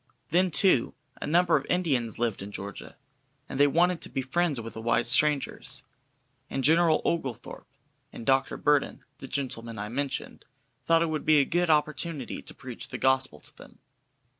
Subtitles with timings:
[0.31, 2.97] Then, too, a number of Indians lived in Georgia,
[3.47, 5.83] and they wanted to be friends with the white strangers,
[6.49, 7.69] and General Oglethorpe
[8.11, 8.57] and Dr.
[8.57, 10.45] Burton, the gentlemen I mentioned,
[10.87, 13.77] thought it would be a good opportunity to preach the gospel to them.